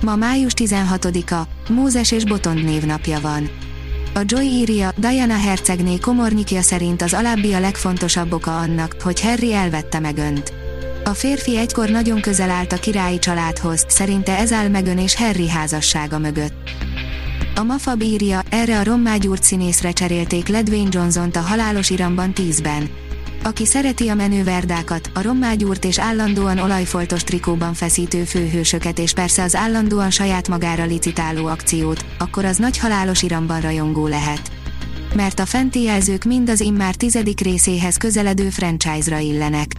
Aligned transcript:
Ma 0.00 0.16
május 0.16 0.52
16-a, 0.56 1.72
Mózes 1.72 2.12
és 2.12 2.24
Botond 2.24 2.64
névnapja 2.64 3.20
van. 3.20 3.50
A 4.14 4.20
Joy 4.24 4.46
írja, 4.46 4.92
Diana 4.96 5.38
hercegné 5.38 5.98
komornyikja 5.98 6.62
szerint 6.62 7.02
az 7.02 7.14
alábbi 7.14 7.52
a 7.52 7.60
legfontosabb 7.60 8.32
oka 8.32 8.58
annak, 8.58 8.96
hogy 9.02 9.20
Harry 9.20 9.52
elvette 9.52 9.98
meg 9.98 10.18
önt. 10.18 10.52
A 11.04 11.10
férfi 11.10 11.56
egykor 11.56 11.88
nagyon 11.88 12.20
közel 12.20 12.50
állt 12.50 12.72
a 12.72 12.76
királyi 12.76 13.18
családhoz, 13.18 13.84
szerinte 13.88 14.38
ez 14.38 14.52
áll 14.52 14.68
Megön 14.68 14.98
és 14.98 15.16
Harry 15.16 15.48
házassága 15.48 16.18
mögött. 16.18 16.70
A 17.54 17.62
Mafab 17.62 18.02
írja, 18.02 18.42
erre 18.50 18.78
a 18.78 18.82
rommágyúrt 18.82 19.42
színészre 19.42 19.92
cserélték 19.92 20.48
Ledwayne 20.48 20.88
Johnson-t 20.92 21.36
a 21.36 21.40
halálos 21.40 21.90
iramban 21.90 22.32
10-ben. 22.34 22.90
Aki 23.42 23.66
szereti 23.66 24.08
a 24.08 24.14
menőverdákat, 24.14 25.10
a 25.14 25.22
rommágyúrt 25.22 25.84
és 25.84 25.98
állandóan 25.98 26.58
olajfoltos 26.58 27.24
trikóban 27.24 27.74
feszítő 27.74 28.24
főhősöket 28.24 28.98
és 28.98 29.12
persze 29.12 29.42
az 29.42 29.54
állandóan 29.54 30.10
saját 30.10 30.48
magára 30.48 30.84
licitáló 30.84 31.46
akciót, 31.46 32.04
akkor 32.18 32.44
az 32.44 32.56
nagy 32.56 32.78
halálos 32.78 33.22
iramban 33.22 33.60
rajongó 33.60 34.06
lehet. 34.06 34.50
Mert 35.14 35.40
a 35.40 35.46
fenti 35.46 35.82
jelzők 35.82 36.24
mind 36.24 36.50
az 36.50 36.60
immár 36.60 36.94
tizedik 36.94 37.40
részéhez 37.40 37.96
közeledő 37.96 38.50
franchise-ra 38.50 39.18
illenek. 39.18 39.72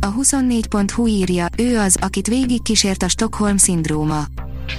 A 0.00 0.14
24.hu 0.14 1.06
írja, 1.06 1.46
ő 1.58 1.78
az, 1.78 1.96
akit 2.00 2.26
végig 2.26 2.62
kísért 2.62 3.02
a 3.02 3.08
Stockholm 3.08 3.56
szindróma. 3.56 4.24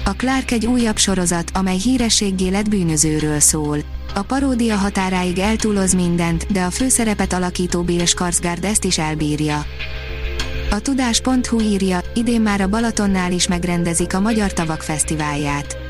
A 0.06 0.14
Clark 0.14 0.52
egy 0.52 0.66
újabb 0.66 0.98
sorozat, 0.98 1.52
amely 1.54 1.78
hírességgé 1.78 2.50
lett 2.50 2.70
bűnözőről 2.70 3.40
szól. 3.40 3.78
A 4.16 4.22
paródia 4.22 4.76
határáig 4.76 5.40
eltúloz 5.40 5.94
mindent, 5.94 6.52
de 6.52 6.64
a 6.64 6.70
főszerepet 6.70 7.34
alakító 7.34 7.82
Bill 7.82 8.06
Skarsgård 8.06 8.64
ezt 8.64 8.84
is 8.84 8.98
elbírja. 8.98 9.66
A 10.72 10.80
tudás.hu 10.80 11.60
írja, 11.60 12.00
idén 12.14 12.42
már 12.42 12.62
a 12.62 12.68
Balatonnál 12.68 13.32
is 13.32 13.48
megrendezik 13.48 14.14
a 14.14 14.20
Magyar 14.20 14.54
Tavak 14.54 14.82
Fesztiválját. 14.82 15.83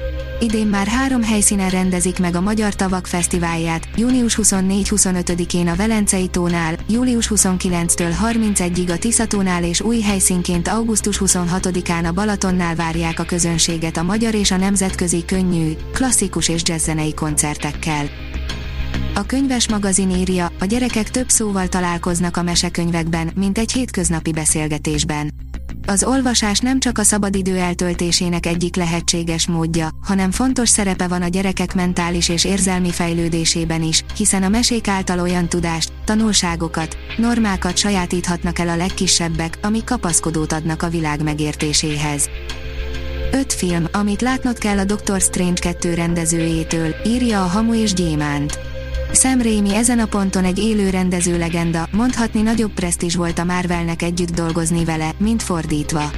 Idén 0.43 0.67
már 0.67 0.87
három 0.87 1.23
helyszínen 1.23 1.69
rendezik 1.69 2.19
meg 2.19 2.35
a 2.35 2.41
Magyar 2.41 2.75
Tavak 2.75 3.07
Fesztiválját, 3.07 3.87
június 3.95 4.39
24-25-én 4.41 5.67
a 5.67 5.75
Velencei 5.75 6.27
tónál, 6.27 6.75
július 6.89 7.31
29-től 7.35 8.13
31-ig 8.23 8.93
a 8.93 8.97
Tiszatónál 8.97 9.63
és 9.63 9.81
új 9.81 10.01
helyszínként 10.01 10.67
augusztus 10.67 11.21
26-án 11.25 12.07
a 12.07 12.11
Balatonnál 12.11 12.75
várják 12.75 13.19
a 13.19 13.23
közönséget 13.23 13.97
a 13.97 14.03
magyar 14.03 14.33
és 14.33 14.51
a 14.51 14.57
nemzetközi 14.57 15.25
könnyű, 15.25 15.71
klasszikus 15.93 16.49
és 16.49 16.61
jazzzenei 16.65 17.13
koncertekkel. 17.13 18.05
A 19.15 19.25
könyves 19.25 19.69
magazin 19.69 20.09
írja, 20.09 20.51
a 20.59 20.65
gyerekek 20.65 21.09
több 21.09 21.29
szóval 21.29 21.67
találkoznak 21.67 22.37
a 22.37 22.43
mesekönyvekben, 22.43 23.31
mint 23.35 23.57
egy 23.57 23.71
hétköznapi 23.71 24.31
beszélgetésben. 24.31 25.33
Az 25.87 26.03
olvasás 26.03 26.59
nem 26.59 26.79
csak 26.79 26.97
a 26.97 27.03
szabadidő 27.03 27.57
eltöltésének 27.57 28.45
egyik 28.45 28.75
lehetséges 28.75 29.47
módja, 29.47 29.89
hanem 30.03 30.31
fontos 30.31 30.69
szerepe 30.69 31.07
van 31.07 31.21
a 31.21 31.27
gyerekek 31.27 31.75
mentális 31.75 32.29
és 32.29 32.45
érzelmi 32.45 32.91
fejlődésében 32.91 33.81
is, 33.81 34.03
hiszen 34.15 34.43
a 34.43 34.49
mesék 34.49 34.87
által 34.87 35.19
olyan 35.19 35.49
tudást, 35.49 35.93
tanulságokat, 36.05 36.97
normákat 37.17 37.77
sajátíthatnak 37.77 38.59
el 38.59 38.69
a 38.69 38.75
legkisebbek, 38.75 39.57
amik 39.61 39.83
kapaszkodót 39.83 40.53
adnak 40.53 40.81
a 40.81 40.89
világ 40.89 41.23
megértéséhez. 41.23 42.29
Öt 43.31 43.53
film, 43.53 43.85
amit 43.91 44.21
látnod 44.21 44.57
kell 44.57 44.77
a 44.77 44.85
Doctor 44.85 45.21
Strange 45.21 45.61
2 45.61 45.93
rendezőjétől, 45.93 46.95
írja 47.05 47.43
a 47.43 47.47
Hamu 47.47 47.73
és 47.73 47.93
Gyémánt. 47.93 48.72
Sam 49.13 49.41
Raimi 49.41 49.75
ezen 49.75 49.99
a 49.99 50.05
ponton 50.05 50.43
egy 50.43 50.59
élő 50.59 50.89
rendező 50.89 51.37
legenda, 51.37 51.87
mondhatni 51.91 52.41
nagyobb 52.41 52.71
presztízs 52.71 53.15
volt 53.15 53.39
a 53.39 53.43
Marvelnek 53.43 54.01
együtt 54.01 54.31
dolgozni 54.31 54.85
vele, 54.85 55.11
mint 55.17 55.43
fordítva. 55.43 56.11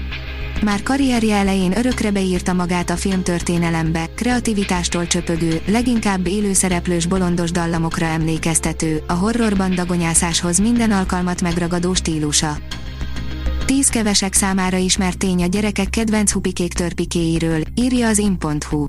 Már 0.64 0.84
karrierje 0.84 1.36
elején 1.36 1.78
örökre 1.78 2.12
beírta 2.12 2.54
magát 2.54 2.90
a 2.90 2.96
filmtörténelembe, 2.96 4.06
kreativitástól 4.16 5.08
csöpögő, 5.08 5.62
leginkább 5.66 6.28
élőszereplős 6.28 7.06
bolondos 7.06 7.52
dallamokra 7.52 8.06
emlékeztető, 8.06 9.04
a 9.08 9.14
horrorban 9.14 9.76
dagonyászáshoz 9.76 10.60
minden 10.60 10.92
alkalmat 10.92 11.42
megragadó 11.42 11.94
stílusa. 11.94 12.58
Tíz 13.66 13.88
kevesek 13.88 14.34
számára 14.34 14.78
ismert 14.78 15.18
tény 15.18 15.44
a 15.44 15.48
gyerekek 15.48 15.90
kedvenc 15.90 16.32
hupikék 16.32 16.74
törpikéiről, 16.74 17.62
írja 17.76 18.08
az 18.08 18.18
in.hu 18.18 18.88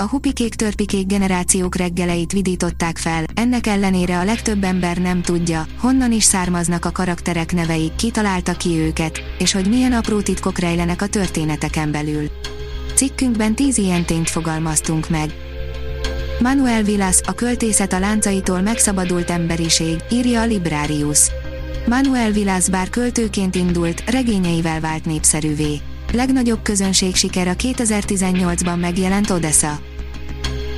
a 0.00 0.08
hupikék 0.08 0.54
törpikék 0.54 1.06
generációk 1.06 1.76
reggeleit 1.76 2.32
vidították 2.32 2.96
fel, 2.96 3.24
ennek 3.34 3.66
ellenére 3.66 4.18
a 4.18 4.24
legtöbb 4.24 4.64
ember 4.64 4.98
nem 4.98 5.22
tudja, 5.22 5.66
honnan 5.78 6.12
is 6.12 6.24
származnak 6.24 6.84
a 6.84 6.90
karakterek 6.90 7.52
nevei, 7.52 7.92
kitalálta 7.96 8.52
ki 8.52 8.68
őket, 8.68 9.20
és 9.38 9.52
hogy 9.52 9.68
milyen 9.68 9.92
apró 9.92 10.20
titkok 10.20 10.58
rejlenek 10.58 11.02
a 11.02 11.06
történeteken 11.06 11.90
belül. 11.90 12.30
Cikkünkben 12.94 13.54
10 13.54 13.78
ilyen 13.78 14.04
tényt 14.04 14.30
fogalmaztunk 14.30 15.08
meg. 15.08 15.34
Manuel 16.40 16.82
Vilas, 16.82 17.20
a 17.26 17.32
költészet 17.32 17.92
a 17.92 17.98
láncaitól 17.98 18.60
megszabadult 18.60 19.30
emberiség, 19.30 19.96
írja 20.10 20.40
a 20.40 20.46
Librarius. 20.46 21.30
Manuel 21.86 22.30
Vilas 22.30 22.68
bár 22.68 22.90
költőként 22.90 23.54
indult, 23.54 24.10
regényeivel 24.10 24.80
vált 24.80 25.04
népszerűvé. 25.04 25.80
Legnagyobb 26.12 26.62
közönség 26.62 27.14
siker 27.14 27.48
a 27.48 27.54
2018-ban 27.54 28.80
megjelent 28.80 29.30
Odessa. 29.30 29.78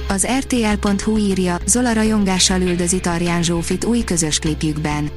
Az 0.09 0.27
RTL.hu 0.39 1.17
írja, 1.17 1.59
Zola 1.67 1.93
rajongással 1.93 2.61
üldözi 2.61 3.01
Tarján 3.01 3.43
Zsófit 3.43 3.85
új 3.85 4.05
közös 4.05 4.39
klipjükben. 4.39 5.11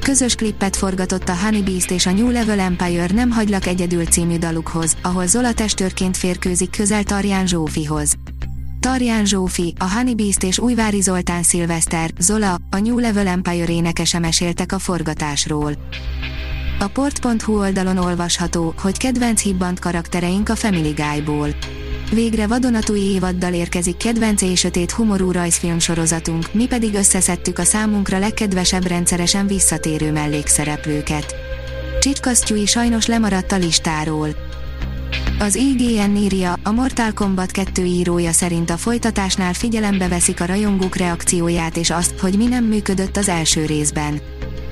Közös 0.00 0.34
klippet 0.34 0.76
forgatott 0.76 1.28
a 1.28 1.36
Honey 1.36 1.62
Beast 1.62 1.90
és 1.90 2.06
a 2.06 2.12
New 2.12 2.30
Level 2.30 2.60
Empire 2.60 3.06
Nem 3.12 3.30
hagylak 3.30 3.66
egyedül 3.66 4.04
című 4.04 4.38
dalukhoz, 4.38 4.96
ahol 5.02 5.26
Zola 5.26 5.52
testőrként 5.52 6.16
férkőzik 6.16 6.70
közel 6.70 7.02
Tarján 7.02 7.46
Zsófihoz. 7.46 8.14
Tarján 8.80 9.24
Zsófi, 9.24 9.74
a 9.78 9.92
Honey 9.92 10.14
Beast 10.14 10.42
és 10.42 10.58
Újvári 10.58 11.00
Zoltán 11.00 11.42
Szilveszter, 11.42 12.10
Zola, 12.18 12.58
a 12.70 12.78
New 12.78 12.98
Level 12.98 13.26
Empire 13.26 13.72
énekese 13.72 14.18
meséltek 14.18 14.72
a 14.72 14.78
forgatásról. 14.78 15.76
A 16.78 16.86
port.hu 16.86 17.58
oldalon 17.58 17.96
olvasható, 17.96 18.74
hogy 18.78 18.96
kedvenc 18.96 19.40
hibbant 19.40 19.78
karaktereink 19.78 20.48
a 20.48 20.56
Family 20.56 20.90
Guy-ból. 20.90 21.48
Végre 22.12 22.46
vadonatúj 22.46 22.98
évaddal 22.98 23.52
érkezik 23.52 23.96
kedvenc 23.96 24.42
és 24.42 24.58
sötét 24.58 24.90
humorú 24.90 25.30
rajzfilm 25.30 25.78
sorozatunk, 25.78 26.54
mi 26.54 26.66
pedig 26.66 26.94
összeszedtük 26.94 27.58
a 27.58 27.64
számunkra 27.64 28.18
legkedvesebb 28.18 28.86
rendszeresen 28.86 29.46
visszatérő 29.46 30.12
mellékszereplőket. 30.12 31.34
Csicskasztyúi 32.00 32.66
sajnos 32.66 33.06
lemaradt 33.06 33.52
a 33.52 33.56
listáról. 33.56 34.28
Az 35.38 35.54
IGN 35.54 36.16
írja, 36.16 36.58
a 36.62 36.70
Mortal 36.70 37.12
Kombat 37.12 37.50
2 37.50 37.84
írója 37.84 38.32
szerint 38.32 38.70
a 38.70 38.76
folytatásnál 38.76 39.52
figyelembe 39.52 40.08
veszik 40.08 40.40
a 40.40 40.44
rajongók 40.44 40.96
reakcióját 40.96 41.76
és 41.76 41.90
azt, 41.90 42.18
hogy 42.18 42.36
mi 42.36 42.46
nem 42.46 42.64
működött 42.64 43.16
az 43.16 43.28
első 43.28 43.64
részben. 43.64 44.20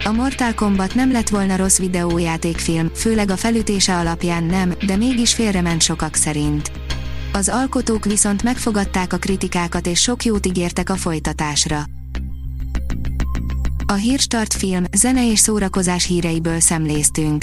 A 0.05 0.13
Mortal 0.13 0.55
Kombat 0.55 0.95
nem 0.95 1.13
lett 1.13 1.29
volna 1.29 1.57
rossz 1.57 1.79
videójátékfilm, 1.79 2.91
főleg 2.95 3.31
a 3.31 3.37
felütése 3.37 3.97
alapján 3.97 4.45
nem, 4.45 4.73
de 4.87 4.97
mégis 4.97 5.35
félrement 5.35 5.83
sokak 5.83 6.15
szerint. 6.15 6.71
Az 7.33 7.49
alkotók 7.49 8.05
viszont 8.05 8.43
megfogadták 8.43 9.13
a 9.13 9.17
kritikákat 9.19 9.87
és 9.87 10.01
sok 10.01 10.25
jót 10.25 10.47
ígértek 10.47 10.91
a 10.91 10.97
folytatásra. 10.97 11.85
A 13.87 13.93
Hírstart 13.93 14.55
film, 14.55 14.85
zene 14.97 15.31
és 15.31 15.39
szórakozás 15.39 16.07
híreiből 16.07 16.61
szemléztünk. 16.61 17.43